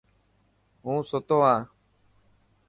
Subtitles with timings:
[0.83, 1.61] هون ستوهان.